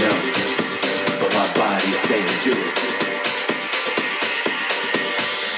no, 0.00 0.10
but 1.20 1.32
my 1.32 1.48
body's 1.56 1.98
saying 1.98 2.26
do 2.44 2.52
it. 2.52 2.74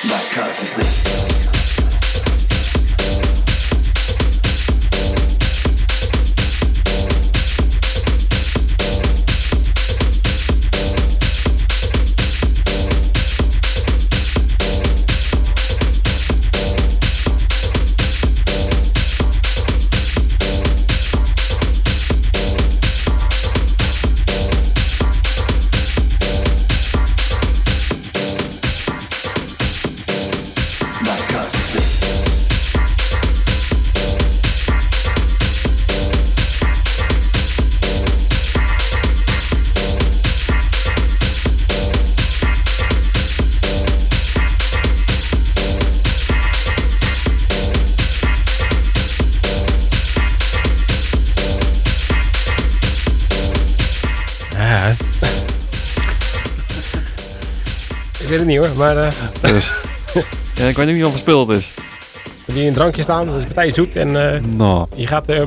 My 0.07 0.23
consciousness. 0.33 1.18
Niet 58.49 58.59
hoor, 58.59 58.69
maar 58.77 58.97
eh 58.97 59.13
Dus. 59.41 59.75
ja, 60.55 60.67
ik 60.67 60.77
weet 60.77 60.87
niet 60.87 60.95
wie 60.95 61.05
al 61.05 61.11
verspeeld 61.11 61.49
is. 61.51 61.73
die 62.47 62.61
in 62.61 62.67
een 62.69 62.75
drankje 62.75 63.03
staan, 63.03 63.27
dat 63.27 63.37
is 63.37 63.45
partij 63.45 63.73
zoet 63.73 63.97
en 63.97 64.35
eh, 64.35 64.41
Nou, 64.57 64.87
je 64.95 65.07
gaat 65.07 65.29
er 65.29 65.47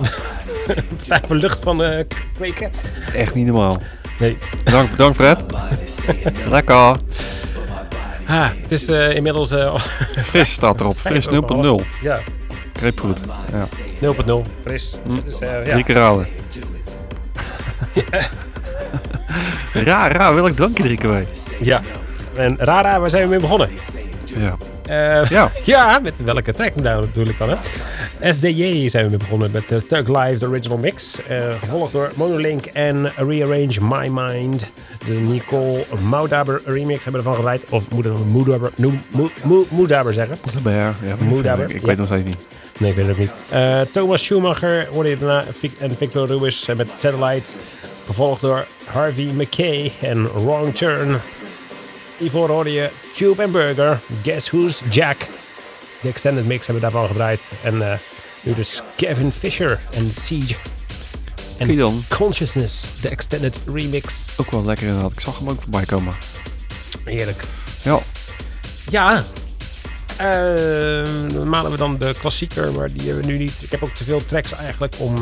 partij 0.98 1.22
van 1.28 1.38
lucht 1.38 1.60
van 1.64 1.84
eh, 1.84 2.06
kweken. 2.38 2.72
echt 3.14 3.34
niet 3.34 3.46
normaal. 3.46 3.82
Nee, 4.20 4.38
Dank, 4.64 4.90
bedankt 4.92 5.16
Fred. 5.16 5.46
Lekker. 6.50 6.76
ah, 6.76 6.98
het 8.62 8.72
is 8.72 8.88
eh, 8.88 9.16
inmiddels 9.16 9.52
eh, 9.52 9.76
Fris 10.24 10.52
staat 10.52 10.80
erop. 10.80 10.98
Fris 11.08 11.28
0.0. 11.28 11.32
ja, 12.02 12.20
Grapefruit. 12.74 13.24
Ja. 13.52 13.68
0.0, 14.14 14.48
fris. 14.64 14.96
Het 15.16 15.26
is, 15.34 15.40
eh, 15.40 15.66
ja. 15.66 15.72
Drie 15.72 15.84
keer 15.84 15.96
raden. 15.96 16.28
raar, 19.90 20.12
raar. 20.12 20.36
Welk 20.36 20.56
drankje 20.56 20.84
drinken 20.84 21.10
wij? 21.10 21.28
ja. 21.60 21.82
En 22.42 22.56
Rara, 22.60 23.00
waar 23.00 23.10
zijn 23.10 23.24
we 23.24 23.30
mee 23.30 23.40
begonnen? 23.40 23.70
Ja. 24.26 24.56
Eh, 24.86 25.30
Ja. 25.30 25.52
ja, 25.66 26.00
met 26.00 26.14
welke 26.24 26.54
track 26.54 26.76
nou 26.76 27.06
natuurlijk 27.06 27.38
dan, 27.38 27.50
hè? 27.50 27.56
SDJ 28.34 28.90
zijn 28.90 29.04
we 29.04 29.10
mee 29.10 29.18
begonnen 29.20 29.52
met 29.52 29.68
de 29.68 29.86
Thug 29.86 30.08
Live, 30.08 30.38
de 30.38 30.48
original 30.48 30.78
mix. 30.78 31.16
eh, 31.28 31.44
gevolgd 31.60 31.92
door 31.92 32.12
Monolink 32.16 32.66
en 32.66 33.12
Rearrange 33.16 33.78
My 33.82 34.08
Mind. 34.08 34.66
De 35.06 35.14
Nicole 35.14 35.84
Moudaber 36.10 36.62
remix 36.66 37.04
hebben 37.04 37.12
we 37.24 37.30
ervan 37.30 37.36
gedraaid. 37.36 37.64
Of 37.70 37.84
moet 37.92 38.06
ik 38.06 38.12
Moedaber, 38.32 38.72
Mo- 38.76 38.92
Mo- 39.10 39.30
Mo- 39.44 39.66
Moedaber 39.70 40.14
zeggen? 40.14 40.38
Ja, 40.64 40.72
ja, 40.72 41.16
Moedaber. 41.20 41.70
ik, 41.76 41.82
weet 41.82 41.98
nog 41.98 42.06
steeds 42.06 42.26
niet. 42.26 42.38
Nee, 42.78 42.90
ik 42.90 42.96
weet 42.96 43.06
het 43.06 43.14
ook 43.16 43.20
niet. 43.22 43.32
Eh, 43.50 43.82
Thomas 43.82 44.24
Schumacher 44.24 44.88
hoorde 44.92 45.10
je 45.10 45.18
daarna 45.18 45.44
en 45.80 45.96
Victor 45.96 46.32
eh, 46.36 46.76
met 46.76 46.88
Satellite. 47.00 47.46
Gevolgd 48.06 48.42
door 48.42 48.66
Harvey 48.86 49.30
McKay 49.36 49.92
en 50.02 50.24
Wrong 50.46 50.76
Turn. 50.76 51.16
Hiervoor 52.22 52.50
hoorde 52.50 52.72
je 52.72 52.90
Tube 53.16 53.44
and 53.44 53.52
Burger, 53.52 54.00
Guess 54.24 54.50
Who's 54.50 54.82
Jack. 54.92 55.18
De 56.02 56.08
extended 56.08 56.46
mix 56.46 56.66
hebben 56.66 56.76
we 56.84 56.92
daarvan 56.92 57.08
gedraaid. 57.08 57.42
En 57.64 57.92
eh, 57.92 57.98
nu 58.42 58.54
dus 58.54 58.82
Kevin 58.96 59.32
Fisher 59.32 59.80
en 59.94 60.12
Siege. 60.22 60.56
En 61.58 61.78
dan. 61.78 62.04
Consciousness, 62.10 62.86
de 63.02 63.10
extended 63.10 63.58
remix. 63.74 64.14
Ook 64.36 64.52
wel 64.52 64.66
lekker 64.66 64.88
inderdaad. 64.88 65.12
Ik 65.12 65.20
zag 65.20 65.40
hem 65.40 65.50
ook 65.50 65.62
voorbij 65.62 65.86
komen. 65.86 66.14
Heerlijk. 67.04 67.44
Ja. 67.82 68.00
Ja. 68.90 69.24
Uh, 70.18 70.28
hebben 71.52 71.72
we 71.72 71.78
dan 71.78 71.98
de 71.98 72.16
klassieker, 72.20 72.72
maar 72.72 72.92
die 72.92 73.08
hebben 73.08 73.26
we 73.26 73.32
nu 73.32 73.38
niet. 73.38 73.54
Ik 73.62 73.72
heb 73.72 73.84
ook 73.84 73.94
te 73.94 74.04
veel 74.04 74.26
tracks 74.26 74.52
eigenlijk 74.52 74.96
om 74.98 75.16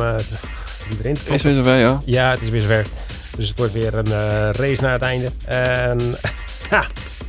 die 0.89 0.97
erin 0.99 1.13
te 1.13 1.19
Is 1.19 1.25
proppen. 1.25 1.43
weer 1.45 1.55
zover, 1.55 1.75
ja. 1.75 2.01
Ja, 2.05 2.31
het 2.31 2.41
is 2.41 2.49
weer 2.49 2.61
zover. 2.61 2.85
Dus 3.37 3.47
het 3.47 3.57
wordt 3.57 3.73
weer 3.73 3.93
een 3.93 4.11
eh, 4.11 4.49
race 4.51 4.81
naar 4.81 4.91
het 4.91 5.01
einde. 5.01 5.31
En, 5.45 6.17
ja, 6.71 6.85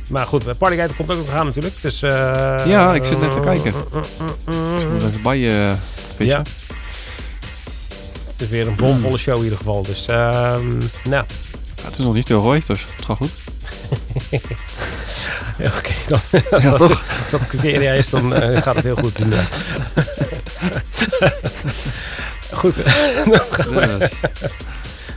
maar 0.07 0.25
goed, 0.27 0.57
Partyguide 0.57 0.93
komt 0.93 1.09
ook 1.09 1.17
nog 1.17 1.29
gaan 1.29 1.45
natuurlijk. 1.45 1.75
Dus, 1.81 2.01
eh, 2.01 2.61
Ja, 2.65 2.93
ik 2.93 3.03
zit 3.03 3.21
net 3.21 3.31
te 3.31 3.39
kijken. 3.39 3.73
Dus 4.45 4.83
ik 4.83 4.89
moet 4.89 5.03
even 5.03 5.21
bij 5.21 5.37
je 5.37 5.73
vissen. 6.15 6.37
Ja. 6.37 6.43
Het 8.31 8.41
is 8.41 8.47
weer 8.49 8.67
een 8.67 8.75
bomvolle 8.75 9.17
show 9.17 9.37
in 9.37 9.43
ieder 9.43 9.57
geval. 9.57 9.83
Dus, 9.83 10.07
ehm, 10.07 10.77
nou, 11.03 11.25
Ja, 11.75 11.87
het 11.87 11.97
is 11.97 12.05
nog 12.05 12.13
niet 12.13 12.23
stil 12.23 12.41
geweest, 12.41 12.67
dus 12.67 12.85
het 12.95 13.05
gaat 13.05 13.17
goed. 13.17 13.31
ja, 15.63 15.71
oké. 15.77 15.93
dan 16.07 16.19
Ja, 16.61 16.71
toch? 16.77 17.03
Als 17.21 17.29
dat 17.31 17.47
criteria 17.47 17.91
is, 17.93 18.09
dan 18.09 18.35
eh, 18.35 18.61
gaat 18.61 18.75
het 18.75 18.83
heel 18.83 18.95
goed. 18.95 19.17
goed, 22.61 22.75
dan 23.25 23.41
gaan, 23.49 23.69
we, 23.69 24.09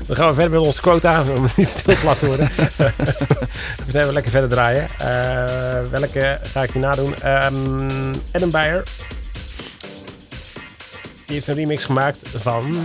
dan 0.06 0.16
gaan 0.16 0.28
we 0.28 0.34
verder 0.34 0.50
met 0.50 0.60
onze 0.60 0.80
quota. 0.80 1.22
Om 1.36 1.46
niet 1.56 1.68
stil 1.68 1.94
te 1.94 2.04
laten 2.04 2.26
worden. 2.26 2.50
Dan 3.76 3.90
zijn 3.90 4.06
we 4.06 4.12
lekker 4.12 4.30
verder 4.30 4.50
draaien. 4.50 4.88
Eh, 4.98 5.90
welke 5.90 6.38
ga 6.52 6.62
ik 6.62 6.72
je 6.72 6.78
nadoen? 6.78 7.14
Ehm 7.22 8.14
Adam 8.32 8.50
Beyer. 8.50 8.82
Die 11.26 11.34
heeft 11.34 11.48
een 11.48 11.54
remix 11.54 11.84
gemaakt 11.84 12.18
van... 12.42 12.76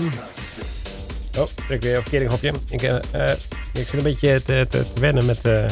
Oh, 1.37 1.47
ik 1.69 1.81
weer 1.81 1.95
een 1.95 2.01
verkeerde 2.01 2.25
knopje. 2.25 2.53
Ik, 2.69 2.81
eh, 2.81 2.95
eh, 3.11 3.37
ik 3.73 3.87
zit 3.87 3.93
een 3.93 4.03
beetje 4.03 4.41
te, 4.43 4.65
te, 4.69 4.85
te 4.93 4.99
wennen 4.99 5.25
met... 5.25 5.39
eh, 5.41 5.65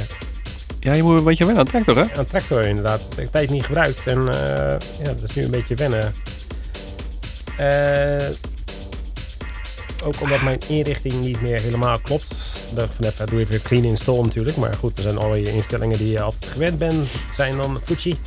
ja, 0.79 0.93
je 0.93 1.03
moet 1.03 1.17
een 1.17 1.23
beetje 1.23 1.45
wennen 1.45 1.63
aan 1.63 1.69
tractor, 1.69 1.95
hè? 1.97 2.17
een 2.17 2.25
tractor 2.25 2.65
inderdaad. 2.65 2.99
Dat 2.99 3.09
heb 3.15 3.25
ik 3.25 3.31
tijd 3.31 3.49
niet 3.49 3.65
gebruikt. 3.65 4.07
En 4.07 4.27
eh, 4.27 4.75
ja, 5.03 5.05
dat 5.05 5.23
is 5.23 5.33
nu 5.35 5.43
een 5.43 5.51
beetje 5.51 5.75
wennen. 5.75 6.13
Eh, 7.57 8.27
ook 10.03 10.21
omdat 10.21 10.41
mijn 10.41 10.59
inrichting 10.67 11.13
niet 11.21 11.41
meer 11.41 11.61
helemaal 11.61 11.99
klopt. 11.99 12.35
Van 12.75 13.05
even, 13.05 13.27
doe 13.27 13.39
even 13.39 13.61
clean 13.61 13.83
install 13.83 14.21
natuurlijk. 14.21 14.57
Maar 14.57 14.73
goed, 14.79 14.97
er 14.97 15.03
zijn 15.03 15.17
al 15.17 15.35
je 15.35 15.53
instellingen 15.53 15.97
die 15.97 16.11
je 16.11 16.21
altijd 16.21 16.51
gewend 16.51 16.77
bent. 16.77 17.07
Zijn 17.31 17.57
dan 17.57 17.79
Fuji. 17.83 18.19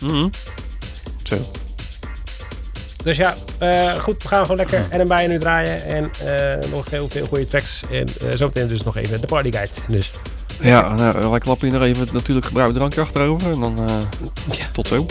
Mhm. 0.00 0.28
Zo. 1.22 1.36
Dus 3.02 3.16
ja, 3.16 3.36
eh, 3.58 3.94
goed, 3.94 4.22
we 4.22 4.28
gaan 4.28 4.42
gewoon 4.42 4.56
lekker 4.56 4.86
en 4.90 5.00
een 5.00 5.08
bijen 5.08 5.30
nu 5.30 5.38
draaien. 5.38 5.84
En 5.84 6.10
eh, 6.24 6.70
nog 6.70 6.90
heel 6.90 7.08
veel 7.08 7.26
goede 7.26 7.46
tracks. 7.46 7.82
En 7.90 8.06
eh 8.20 8.36
zometeen 8.36 8.66
dus 8.66 8.82
nog 8.82 8.96
even 8.96 9.20
de 9.20 9.26
party 9.26 9.52
guide. 9.52 9.72
Dus 9.88 10.10
Ja, 10.60 10.94
nou, 10.94 11.30
wij 11.30 11.38
klappen 11.38 11.68
hier 11.68 11.78
nog 11.78 11.88
even 11.88 12.08
natuurlijk 12.12 12.46
gebruikt 12.46 12.74
drankje 12.74 13.00
achterover. 13.00 13.52
En 13.52 13.60
dan 13.60 13.88
ja. 14.50 14.68
tot 14.72 14.86
zo. 14.86 15.06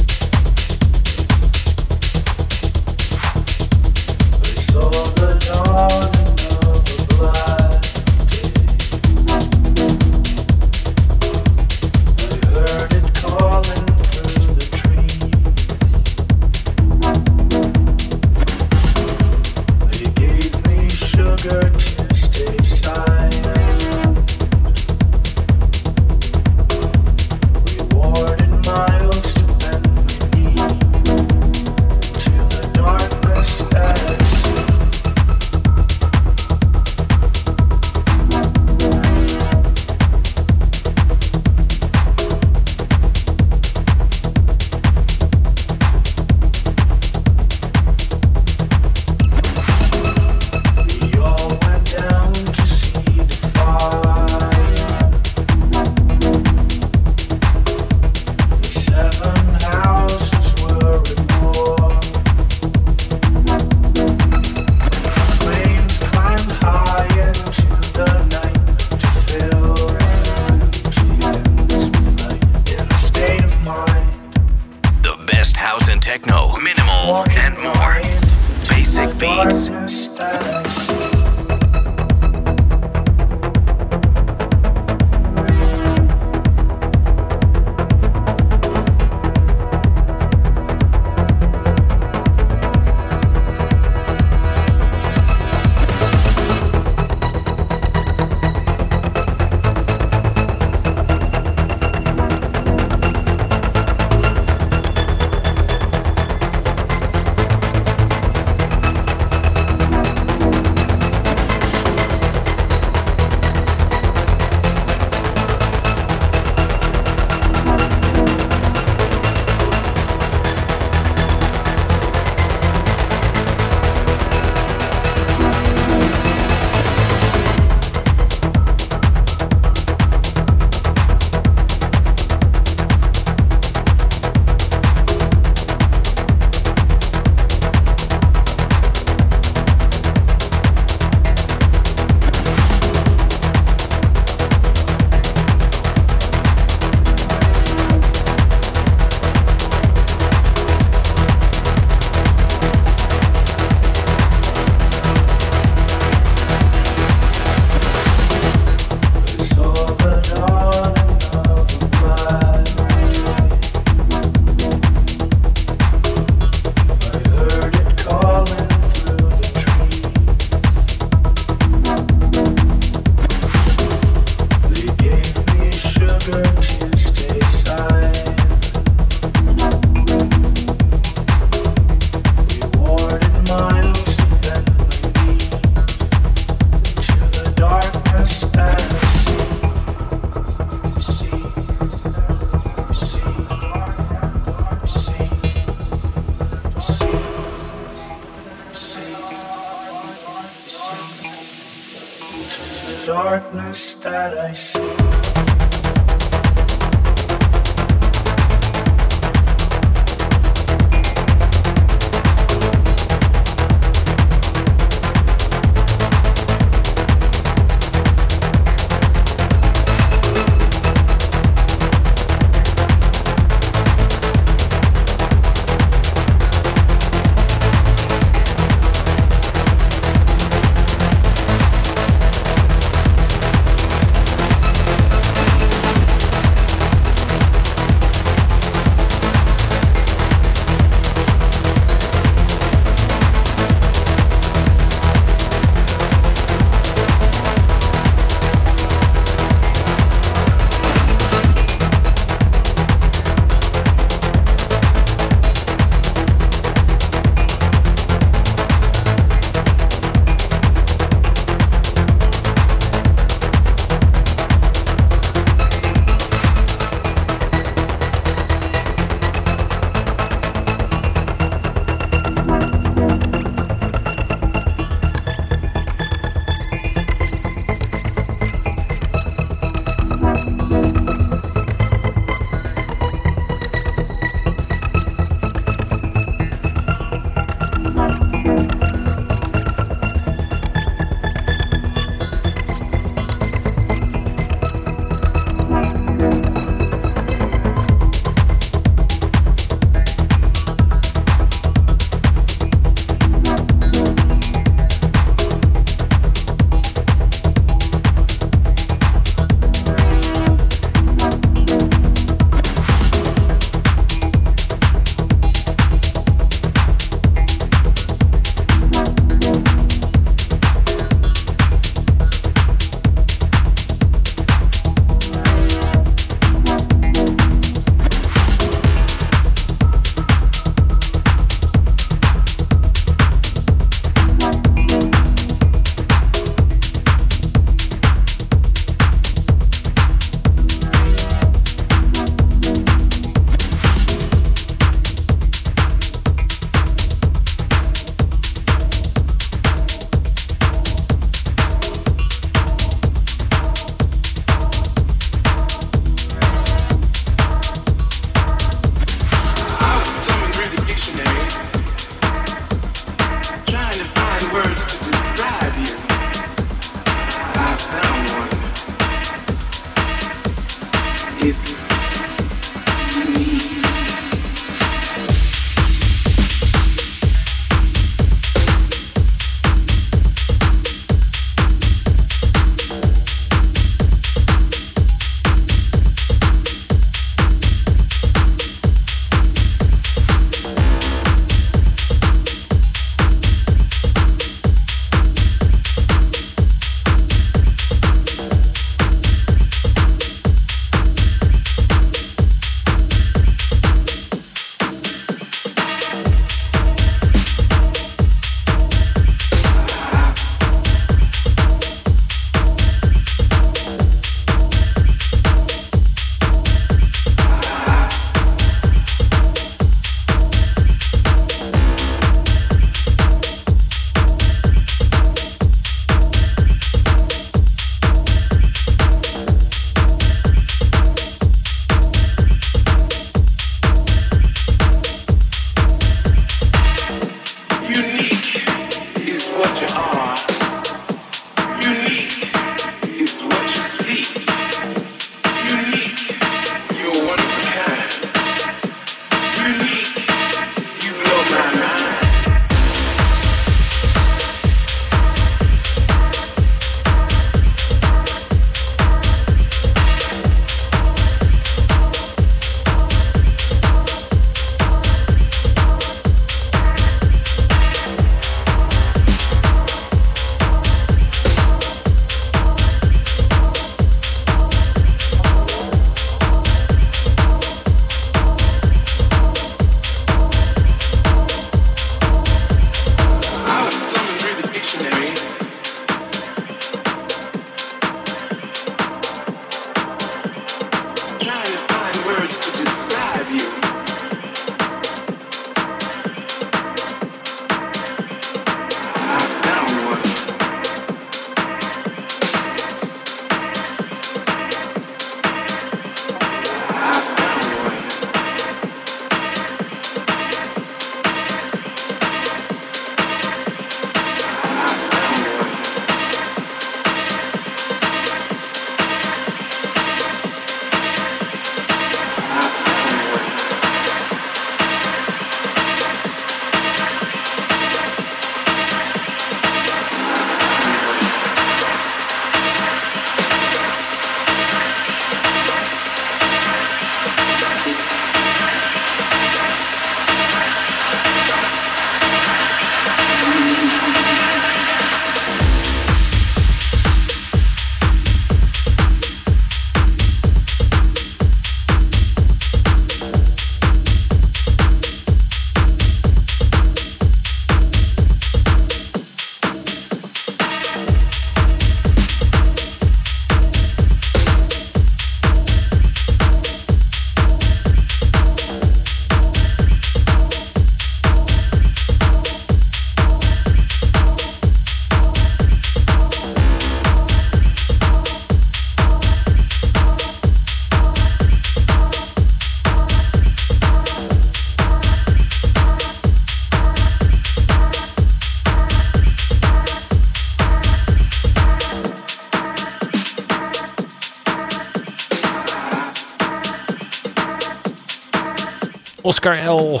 Oscar 599.40 599.70
L. 599.70 600.00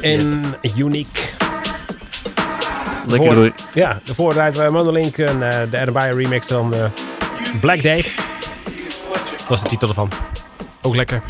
En 0.00 0.54
Unique. 0.76 1.22
Lekker 3.06 3.34
door. 3.34 3.52
Ja, 3.74 4.00
daarvoor 4.04 4.32
rijden 4.32 4.64
we 4.64 4.70
Monolink 4.70 5.18
en 5.18 5.50
eh, 5.50 5.70
de 5.70 5.80
Adam 5.80 5.96
remix 5.96 6.46
van 6.46 6.74
eh, 6.74 6.84
Black 7.60 7.82
Day. 7.82 8.04
Dat 9.48 9.56
is 9.56 9.62
de 9.62 9.68
titel 9.68 9.88
ervan. 9.88 10.10
Ook 10.82 10.94
lekker. 10.94 11.22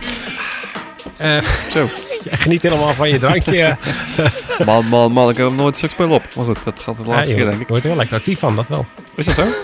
Eh, 1.16 1.39
Zo. 1.72 1.89
ja, 2.31 2.37
geniet 2.37 2.62
helemaal 2.62 2.93
van 2.93 3.09
je 3.09 3.18
drankje. 3.18 3.76
Man, 4.66 4.89
man, 4.89 5.12
man. 5.12 5.31
Ik 5.31 5.37
heb 5.37 5.47
hem 5.47 5.55
nooit 5.55 5.76
sekspel 5.76 6.11
op. 6.11 6.35
Maar 6.35 6.45
goed, 6.45 6.64
dat 6.64 6.81
gaat 6.81 6.97
de 6.97 7.05
laatste 7.05 7.31
Ja, 7.31 7.37
keer, 7.37 7.45
je 7.45 7.51
denk 7.51 7.62
ik. 7.62 7.68
wordt 7.68 7.83
er 7.83 7.89
wel 7.89 7.99
lekker 7.99 8.16
actief 8.16 8.39
van, 8.39 8.57
dat 8.57 8.68
wel. 8.68 8.87
Is 9.14 9.24
dat 9.24 9.35
zo? 9.35 9.45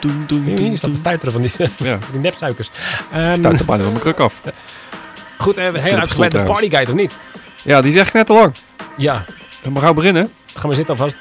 Doen, 0.00 0.24
doen, 0.26 0.44
doen, 0.44 0.56
staat 0.66 0.80
te 0.80 0.86
doen. 0.86 0.96
stuiteren 0.96 1.32
van 1.32 1.40
die, 1.42 1.52
Ja, 1.76 1.98
die 2.12 2.20
nepsuikers. 2.20 2.70
Ehm, 3.12 3.34
stuit 3.36 3.58
er 3.58 3.64
bijna 3.64 3.82
van 3.82 3.92
mijn 3.92 4.02
kruk 4.04 4.20
af. 4.20 4.40
Goed, 5.38 5.56
even 5.56 5.72
Zit 5.72 5.82
heel 5.82 5.92
op 5.92 5.98
uitgebreid 5.98 6.32
de 6.32 6.38
school 6.38 6.52
partyguide, 6.52 6.90
of 6.92 6.96
niet? 6.98 7.16
Ja, 7.64 7.80
die 7.80 7.92
is 7.92 7.96
echt 8.00 8.12
net 8.12 8.26
te 8.26 8.32
lang. 8.32 8.54
Ja, 8.96 9.24
We 9.62 9.80
gaan 9.80 9.94
beginnen. 9.94 10.30
gaan 10.54 10.70
we 10.70 10.76
zitten 10.76 10.94
alvast. 10.98 11.16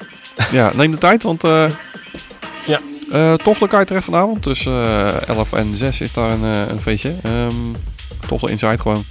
Ja, 0.52 0.72
neem 0.76 0.92
de 0.92 0.98
tijd, 0.98 1.24
want... 1.24 1.44
eh 1.44 1.66
Ja. 2.66 2.80
eh 3.12 3.34
Toffler 3.34 3.70
kan 3.70 3.80
je 3.80 3.86
terecht 3.86 4.06
vanavond. 4.06 4.42
Tussen 4.44 4.74
eh 4.74 5.28
11 5.28 5.54
en 5.54 5.76
6 5.78 6.02
is 6.02 6.14
daar 6.14 6.30
een, 6.32 6.44
eh, 6.44 6.68
een 6.68 6.80
feestje. 6.80 7.16
Ehm 7.24 7.54
Toffler 8.28 8.52
Inside 8.52 8.78
gewoon. 8.78 9.04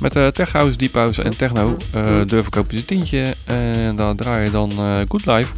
Met 0.00 0.16
eh 0.16 0.26
Tech 0.26 0.52
House, 0.52 0.76
Deep 0.78 0.94
House 0.94 1.22
en 1.22 1.36
Techno. 1.36 1.76
Eh 1.92 2.02
durven 2.26 2.50
kopen 2.50 2.72
ze 2.72 2.78
een 2.78 2.84
tientje. 2.84 3.34
En 3.44 3.96
daar 3.96 4.14
draai 4.14 4.44
je 4.44 4.50
dan 4.50 4.70
eh 4.70 4.96
Good 5.08 5.26
Life. 5.26 5.52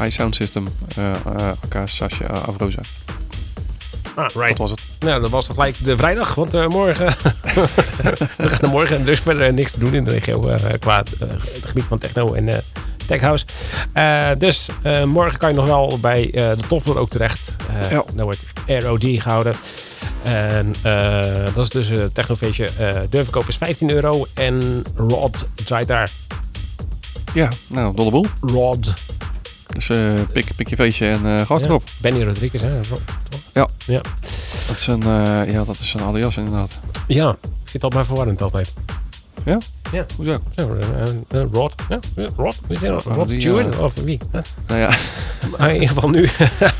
High 0.00 0.10
Sound 0.10 0.34
System. 0.34 0.66
eh 0.96 1.10
eh 1.10 1.48
AK 1.48 1.88
Sasha 1.88 2.26
Avrosa. 2.48 2.80
Ah, 4.18 4.22
Dat 4.22 4.34
right. 4.34 4.58
was 4.58 4.70
het. 4.70 4.80
Nou, 4.98 5.20
dat 5.20 5.30
was 5.30 5.46
gelijk 5.46 5.84
de 5.84 5.96
vrijdag, 5.96 6.34
want 6.34 6.54
eh, 6.54 6.66
morgen... 6.66 7.06
we 8.36 8.48
gaan 8.48 8.70
morgen 8.70 9.04
dus 9.04 9.18
verder 9.20 9.52
niks 9.52 9.72
te 9.72 9.78
doen 9.78 9.94
in 9.94 10.04
de 10.04 10.10
regio 10.10 10.48
eh, 10.48 10.72
qua 10.78 11.02
eh, 11.20 11.28
het 11.28 11.64
gebied 11.64 11.84
van 11.84 11.98
techno 11.98 12.32
en 12.34 12.48
eh 12.48 12.58
tech 13.06 13.20
house. 13.20 13.44
Eh, 13.92 14.28
dus 14.38 14.68
eh, 14.82 15.04
morgen 15.04 15.38
kan 15.38 15.50
je 15.50 15.56
nog 15.56 15.66
wel 15.66 15.98
bij 16.00 16.24
eh, 16.24 16.32
de 16.32 16.62
Toffler 16.68 16.98
ook 16.98 17.10
terecht. 17.10 17.52
Eh 17.82 17.90
Ja. 17.90 18.04
Daar 18.14 18.24
wordt 18.24 18.42
ROD 18.66 19.04
gehouden. 19.04 19.54
En 20.22 20.74
eh, 20.82 21.20
dat 21.54 21.64
is 21.64 21.70
dus 21.70 21.88
een 21.88 22.12
technofeestje. 22.12 22.68
Eh 22.78 23.00
deurverkoop 23.10 23.48
is 23.48 23.56
15 23.56 23.90
euro 23.90 24.26
en 24.34 24.82
Rod 24.96 25.44
draait 25.64 25.88
daar. 25.88 26.10
Ja, 27.34 27.48
nou, 27.66 27.96
dolle 27.96 28.10
boel. 28.10 28.26
Rod. 28.40 28.92
Dus 29.66 29.88
eh, 29.88 29.98
pik, 30.32 30.46
pik 30.56 30.68
je 30.68 30.76
feestje 30.76 31.08
en 31.08 31.26
eh 31.38 31.46
gas 31.46 31.60
Ja. 31.60 31.66
erop. 31.66 31.82
Benny 32.00 32.24
Rodriguez, 32.24 32.62
hè? 32.62 32.68
Rod? 33.60 33.70
Ja. 33.86 33.94
Ja. 33.94 34.00
Dat 34.66 34.76
is 34.76 34.86
een, 34.86 35.02
eh, 35.02 35.52
ja, 35.52 35.64
dat 35.64 35.78
is 35.78 35.94
een 35.94 36.00
alias 36.02 36.36
inderdaad. 36.36 36.80
Ja, 37.06 37.30
ik 37.42 37.68
vind 37.70 37.82
dat 37.82 37.92
maar 37.94 38.06
verwarrend 38.06 38.42
altijd. 38.42 38.72
Hoezo? 39.44 39.58
Ja, 39.92 40.06
eh, 40.54 41.40
eh, 41.40 41.46
Rod. 41.52 41.74
Ja, 41.88 41.98
ja, 42.14 42.28
Rod. 42.36 42.60
Weet 42.68 42.80
je, 42.80 42.88
Rod 42.88 43.30
Stewart? 43.30 43.74
eh, 43.74 43.80
Of 43.82 43.94
wie? 43.94 44.18
Huh? 44.32 44.40
Nou 44.66 44.80
ja, 44.80 44.90
Maar 45.58 45.68
in 45.68 45.74
ieder 45.74 45.88
geval 45.88 46.08
nu. 46.10 46.28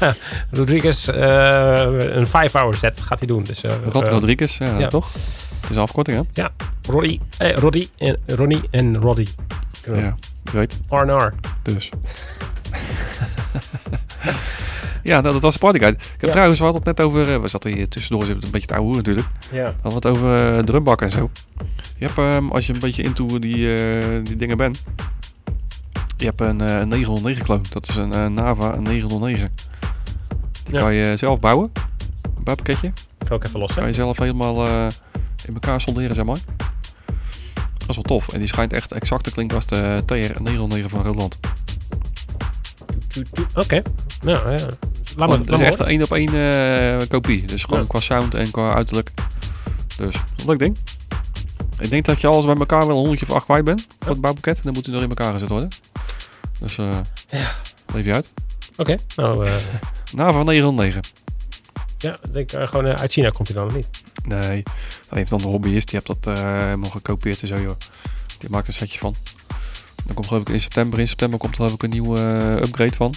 Rodriguez 0.58 1.06
een 1.06 2.26
5-hour 2.26 2.74
set 2.74 3.00
gaat 3.00 3.18
hij 3.18 3.28
doen. 3.28 3.42
Dus, 3.42 3.60
Rod 3.92 4.08
Rodriguez, 4.08 4.58
ja, 4.58 4.78
ja. 4.78 4.88
toch? 4.88 5.12
Het 5.60 5.70
is 5.70 5.76
een 5.76 5.82
afkorting, 5.82 6.16
hè? 6.16 6.22
ja, 6.42 6.50
Roddy, 6.88 7.18
eh, 7.38 7.56
Roddy 7.56 7.88
en 7.98 8.18
Ronnie 8.26 8.60
en 8.70 8.96
Roddy. 8.96 9.26
Ja, 9.94 10.14
great. 10.44 10.78
R&R. 10.88 11.32
Dus. 11.62 11.90
ja, 15.06 15.20
nou, 15.20 15.32
dat 15.32 15.42
was 15.42 15.52
de 15.54 15.60
partyguide. 15.60 15.98
Ik 16.14 16.20
heb 16.20 16.30
trouwens, 16.30 16.58
we 16.58 16.64
hadden 16.64 16.82
het 16.84 16.96
net 16.96 17.06
over... 17.06 17.32
eh, 17.34 17.40
we 17.40 17.48
zaten 17.48 17.72
hier 17.72 17.88
tussendoor, 17.88 18.24
zitten 18.24 18.44
een 18.44 18.50
beetje 18.50 18.66
te 18.66 18.74
ouwe 18.74 18.94
natuurlijk. 18.96 19.26
We 19.50 19.56
Ja. 19.56 19.64
hadden 19.82 19.94
het 19.94 20.06
over 20.06 20.56
eh, 20.56 20.64
drumbakken 20.64 21.06
en 21.06 21.12
zo. 21.12 21.30
Je 21.98 22.04
hebt, 22.06 22.18
ehm, 22.18 22.48
als 22.48 22.66
je 22.66 22.72
een 22.72 22.78
beetje 22.78 23.02
into 23.02 23.38
die, 23.38 23.74
eh, 23.74 24.20
die 24.24 24.36
dingen 24.36 24.56
bent... 24.56 24.82
Je 26.16 26.24
hebt 26.24 26.40
een, 26.40 26.60
een 26.60 26.88
909 26.88 27.44
clone. 27.44 27.62
Dat 27.70 27.88
is 27.88 27.96
een 27.96 28.12
eh, 28.12 28.26
Nava 28.26 28.74
een 28.74 28.82
909. 28.82 29.50
Die 30.64 30.74
Ja. 30.74 30.80
kan 30.80 30.94
je 30.94 31.16
zelf 31.16 31.40
bouwen. 31.40 31.70
Een 32.36 32.42
bouwpakketje. 32.44 32.92
Ga 33.26 33.34
ook 33.34 33.44
even 33.44 33.60
los. 33.60 33.74
Kan 33.74 33.86
je 33.86 33.92
zelf 33.92 34.18
helemaal 34.18 34.66
in 35.46 35.54
elkaar 35.54 35.80
solderen, 35.80 36.14
zeg 36.16 36.24
maar. 36.24 36.38
Dat 37.78 37.88
is 37.88 37.94
wel 37.94 38.04
tof. 38.04 38.28
En 38.32 38.38
die 38.38 38.48
schijnt 38.48 38.72
echt 38.72 38.92
exact 38.92 39.24
te 39.24 39.30
klinken 39.32 39.56
als 39.56 39.66
de 39.66 40.02
TR 40.06 40.14
909 40.42 40.90
van 40.90 41.02
Roland. 41.02 41.38
Oké. 43.54 43.82
Nou, 44.22 44.50
ja. 44.56 44.66
Laat 45.16 45.28
me, 45.28 45.36
het 45.38 45.50
is 45.50 45.58
echt 45.60 45.78
een 45.78 45.86
één 45.86 46.02
op 46.02 46.12
één 46.12 46.34
eh, 46.34 47.08
kopie. 47.08 47.46
Dus 47.46 47.64
gewoon 47.64 47.80
Ja. 47.80 47.86
qua 47.86 48.00
sound 48.00 48.34
en 48.34 48.50
qua 48.50 48.74
uiterlijk. 48.74 49.10
Dus, 49.96 50.14
een 50.14 50.46
leuk 50.46 50.58
ding. 50.58 50.76
Ik 51.78 51.90
denk 51.90 52.04
dat 52.04 52.20
je 52.20 52.26
alles 52.26 52.44
bij 52.44 52.54
elkaar 52.54 52.78
wel 52.80 52.88
een 52.90 52.94
honderdje 52.96 53.26
of 53.26 53.32
acht 53.32 53.44
kwijt 53.44 53.64
bent. 53.64 53.86
Voor 54.00 54.10
het 54.10 54.20
bouwpakket. 54.20 54.60
Dan 54.64 54.72
moet 54.72 54.84
hij 54.86 54.94
nog 54.94 55.02
in 55.02 55.08
elkaar 55.08 55.32
gezet 55.32 55.48
worden. 55.48 55.68
Dus, 56.58 56.78
eh 56.78 56.98
Ja. 57.30 57.52
leef 57.94 58.04
je 58.04 58.12
uit. 58.14 58.28
Oké. 58.76 58.96
Nou, 59.16 59.46
eh, 59.46 59.54
Nava 60.14 60.42
909. 60.42 61.02
ja, 61.98 62.18
denk 62.30 62.52
eh, 62.52 62.68
gewoon 62.68 62.86
uit 62.86 63.12
China 63.12 63.30
komt 63.30 63.48
hij 63.48 63.56
dan 63.56 63.74
niet? 63.74 63.86
Nee, 64.24 64.62
dat 65.08 65.18
heeft 65.18 65.30
dan 65.30 65.38
de 65.38 65.46
hobbyist. 65.46 65.88
Die 65.90 66.00
heeft 66.04 66.22
dat 66.22 66.38
helemaal 66.38 66.90
gekopieerd 66.90 67.42
en 67.42 67.48
zo, 67.48 67.60
joh. 67.60 67.76
Die 68.38 68.50
maakt 68.50 68.66
er 68.66 68.72
setjes 68.72 68.98
van. 68.98 69.14
Dan 70.06 70.14
komt 70.14 70.26
geloof 70.26 70.42
ik 70.42 70.48
in 70.48 70.60
september. 70.60 70.98
In 70.98 71.08
september 71.08 71.38
komt 71.38 71.50
er 71.52 71.56
geloof 71.56 71.72
ik 71.74 71.82
een 71.82 71.90
nieuwe 71.90 72.18
eh, 72.18 72.62
upgrade 72.66 72.96
van. 72.96 73.14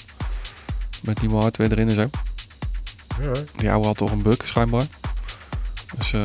Met 1.01 1.21
nieuwe 1.21 1.41
hardware 1.41 1.71
erin 1.71 1.89
en 1.89 1.95
zo. 1.95 2.09
Ja. 3.21 3.31
Die 3.57 3.71
oude 3.71 3.87
had 3.87 3.97
toch 3.97 4.11
een 4.11 4.21
bug, 4.21 4.37
schijnbaar. 4.43 4.85
Dus 5.97 6.13
eh, 6.13 6.21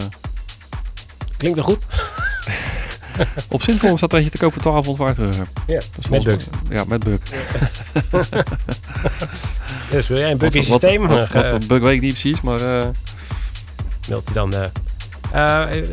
Klinkt 1.36 1.58
er 1.58 1.64
goed? 1.64 1.86
op 3.48 3.62
zinvorm 3.62 3.96
staat 3.96 4.12
er 4.12 4.16
eentje 4.18 4.30
te 4.32 4.38
kopen 4.38 4.62
voor 4.62 4.72
1200 4.72 5.18
euro. 5.36 5.50
Ja. 5.66 5.74
Dat 5.74 5.88
is 5.98 6.08
Met 6.08 6.24
mij- 6.24 6.76
Ja, 6.76 6.84
met 6.84 7.04
bug. 7.04 7.20
Dus 9.90 10.06
wil 10.06 10.18
jij 10.18 10.30
een 10.30 10.38
buggy 10.38 10.68
wat, 10.68 10.80
systeem? 10.80 11.06
wat, 11.06 11.30
eh, 11.30 11.50
wat 11.50 11.66
bug 11.66 11.80
weet 11.80 11.94
ik 11.94 12.00
niet 12.00 12.12
precies, 12.12 12.40
maar 12.40 12.60
eh, 12.60 12.88
meldt 14.08 14.24
hij 14.24 14.34
dan. 14.34 14.54
eh 14.54 14.62
eh, 14.64 14.70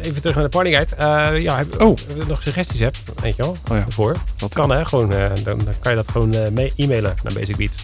even 0.01 0.21
terug 0.21 0.35
naar 0.35 0.43
de 0.43 0.49
partyguide. 0.49 0.95
Eh 0.95 1.41
ja, 1.41 1.57
heb, 1.57 1.81
Oh. 1.81 1.87
als 1.89 2.01
je 2.17 2.23
nog 2.27 2.41
suggesties 2.41 2.79
hebt, 2.79 2.99
weet 3.21 3.35
je 3.35 3.41
wel, 3.41 3.57
Oh 3.71 3.77
ja. 3.77 3.85
voor. 3.89 4.15
dat 4.35 4.53
Kan 4.53 4.71
hè, 4.71 4.85
gewoon, 4.85 5.13
eh, 5.13 5.29
dan, 5.43 5.57
dan 5.57 5.73
kan 5.79 5.91
je 5.91 5.97
dat 5.97 6.11
gewoon 6.11 6.33
eh, 6.33 6.71
e-mailen 6.75 7.15
naar 7.23 7.33
Basic 7.33 7.55
Beats. 7.57 7.75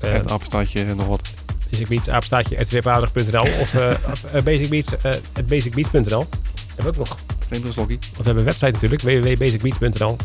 Eh, 0.00 0.12
het 0.12 0.30
apenstaartje 0.30 0.84
en 0.84 0.96
nog 0.96 1.06
wat. 1.06 1.28
Basic 1.70 1.88
Beats, 1.88 2.08
apenstaatje, 2.08 2.56
rtwpaardig.nl 2.56 3.46
of 3.60 3.74
eh, 3.74 3.90
eh, 4.32 4.42
Basic 4.44 4.68
Beats, 4.68 4.96
eh, 5.02 5.12
at 5.32 5.46
basicbeats.nl. 5.46 6.26
Hebben 6.74 6.84
we 6.84 6.88
ook 6.88 6.96
nog, 6.96 7.18
Neem 7.50 7.64
een 7.66 7.72
slokkie. 7.72 7.98
want 7.98 8.16
we 8.16 8.22
hebben 8.24 8.38
een 8.46 8.50
website 8.58 8.70
natuurlijk, 8.70 9.02
www.basicbeats.nl, 9.02 10.16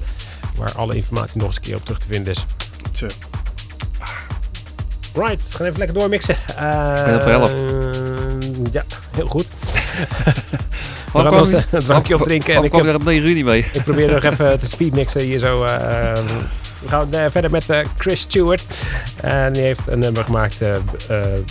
waar 0.55 0.71
alle 0.73 0.95
informatie 0.95 1.37
nog 1.37 1.47
eens 1.47 1.55
een 1.55 1.61
keer 1.61 1.75
op 1.75 1.83
terug 1.85 1.99
te 1.99 2.07
vinden 2.09 2.33
is. 2.33 2.45
Zo. 2.91 3.07
Right, 5.13 5.47
we 5.51 5.55
gaan 5.55 5.65
even 5.65 5.77
lekker 5.79 5.97
doormixen. 5.99 6.35
Uh, 6.49 6.93
Ben 7.03 7.11
je 7.11 7.17
op 7.17 7.23
de 7.23 7.29
helft? 7.29 7.55
Ja, 8.73 8.83
heel 9.15 9.27
goed. 9.27 9.45
We 11.13 11.19
gaan 11.19 11.47
het 11.69 11.85
drankje 11.85 12.15
opdrinken 12.15 12.55
en 12.55 12.63
ik, 12.63 12.69
kwam 12.69 12.81
heb- 12.85 12.89
er 12.95 12.99
op 12.99 13.03
9 13.05 13.27
juni 13.27 13.43
mee? 13.43 13.65
ik 13.73 13.83
probeer 13.83 14.11
nog 14.13 14.23
even 14.23 14.59
te 14.59 14.65
speedmixen 14.65 15.21
hier 15.21 15.39
zo. 15.39 15.63
eh, 15.63 16.13
we 16.81 16.87
gaan 16.87 17.13
eh, 17.13 17.25
verder 17.31 17.51
met 17.51 17.69
eh, 17.69 17.79
Chris 17.97 18.19
Stewart. 18.19 18.63
En 19.21 19.53
die 19.53 19.61
heeft 19.61 19.79
een 19.87 19.99
nummer 19.99 20.23
gemaakt, 20.23 20.57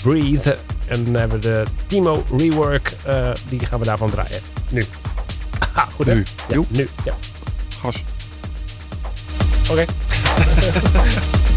Breathe. 0.03 0.57
En 0.87 1.05
dan 1.05 1.15
hebben 1.15 1.41
we 1.41 1.47
de 1.47 1.65
Timo 1.87 2.25
Rework, 2.39 2.93
die 3.49 3.67
gaan 3.67 3.79
we 3.79 3.85
daarvan 3.85 4.11
draaien. 4.11 4.41
Nu. 4.69 4.85
Aha, 5.59 5.89
goed 5.95 6.07
hè? 6.07 6.15
Nu. 6.15 6.25
Ja, 6.49 6.61
nu. 6.69 6.89
Ja, 7.05 7.15
Gas. 7.83 8.03
oké. 9.71 9.85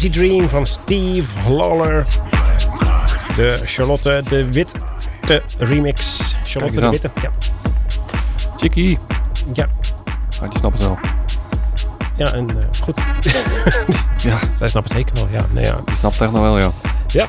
Crazy 0.00 0.18
Dream 0.18 0.48
van 0.48 0.66
Steve 0.66 1.50
Lawler. 1.50 2.06
De 3.36 3.60
Charlotte 3.64 4.22
de 4.28 4.52
Witte 4.52 4.78
remix. 5.58 6.20
Charlotte 6.44 6.80
de 6.80 6.88
Witte. 6.88 7.10
Ja. 7.22 7.30
Chickie. 8.56 8.98
Ja. 9.52 9.68
Ah, 10.40 10.50
die 10.50 10.58
snapt 10.58 10.74
het 10.74 10.82
wel. 10.82 10.98
Ja, 12.16 12.32
en 12.32 12.50
eh, 12.50 12.56
goed. 12.82 12.96
Ja, 14.22 14.38
Zij 14.56 14.68
snapt 14.68 14.88
het 14.88 14.96
zeker 14.96 15.14
wel. 15.14 15.26
Ja, 15.30 15.46
nee, 15.50 15.64
ja. 15.64 15.80
die 15.84 15.96
snapt 15.96 16.18
techno 16.18 16.42
wel, 16.42 16.58
ja. 16.58 16.70
ja. 17.06 17.28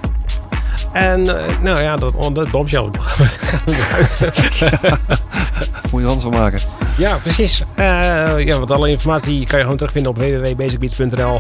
En 0.91 1.37
eh, 1.37 1.61
nou 1.61 1.81
ja, 1.81 1.97
dat, 1.97 2.13
oh, 2.15 2.33
dat 2.33 2.51
bombshell 2.51 2.89
gaat 2.97 3.69
eruit. 3.69 4.19
Moet 5.91 6.01
je 6.01 6.07
anders 6.07 6.21
van 6.21 6.31
maken. 6.31 6.59
Ja, 6.97 7.15
precies. 7.15 7.63
Eh, 7.75 7.85
ja, 8.45 8.57
want 8.57 8.71
alle 8.71 8.89
informatie 8.89 9.45
kan 9.45 9.57
je 9.57 9.63
gewoon 9.63 9.77
terugvinden 9.77 10.11
op 10.11 10.17
www.basicbeats.nl. 10.17 11.39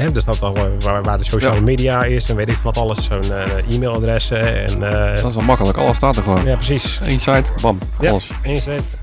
Hè, 0.00 0.12
dus 0.12 0.24
dat 0.24 0.42
al 0.42 0.56
eh, 0.56 0.62
waar, 0.78 1.02
waar 1.02 1.18
de 1.18 1.24
social 1.24 1.54
Ja. 1.54 1.60
media 1.60 2.04
is 2.04 2.28
en 2.28 2.36
weet 2.36 2.48
ik 2.48 2.58
wat 2.62 2.76
alles. 2.76 3.04
Zo'n 3.04 3.32
eh, 3.32 3.74
e-mailadressen 3.74 4.66
en... 4.66 4.82
eh, 4.92 5.14
Dat 5.16 5.24
is 5.26 5.34
wel 5.34 5.44
makkelijk. 5.44 5.78
Alles 5.78 5.96
staat 5.96 6.16
er 6.16 6.22
gewoon. 6.22 6.44
ja, 6.44 6.54
precies. 6.56 6.98
Eén 7.02 7.20
site, 7.20 7.44
bam, 7.60 7.78
Ja, 8.00 8.10
alles. 8.10 8.30
set. 8.44 8.98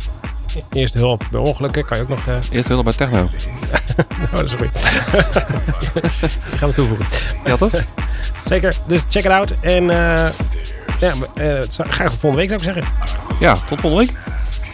Eerste 0.71 0.97
hulp 0.97 1.23
bij 1.31 1.39
ongelukken 1.39 1.85
kan 1.85 1.97
je 1.97 2.03
ook 2.03 2.09
nog... 2.09 2.27
eh 2.27 2.33
Eerst 2.49 2.67
hulp 2.69 2.83
bij 2.83 2.93
techno. 2.93 3.17
oh, 4.35 4.39
sorry. 4.45 4.69
Die 5.79 6.01
gaan 6.59 6.69
we 6.69 6.75
toevoegen. 6.75 7.05
Ja, 7.45 7.55
toch? 7.57 7.71
Zeker, 8.45 8.75
dus 8.87 9.03
check 9.09 9.23
it 9.25 9.31
out. 9.31 9.53
En 9.61 9.83
ja, 10.99 11.13
eh, 11.35 11.59
graag 11.69 12.11
volgende 12.19 12.35
week 12.47 12.49
zou 12.49 12.61
ik 12.61 12.73
zeggen. 12.73 12.83
Ja, 13.39 13.53
tot 13.65 13.79
volgende 13.81 14.05
week. 14.05 14.15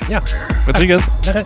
Ja, 0.09 0.21
Met 0.65 0.77
weekend. 0.77 1.03
dag 1.21 1.33
hè. 1.33 1.41